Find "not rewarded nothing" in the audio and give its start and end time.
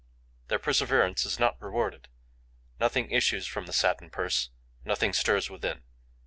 1.39-3.11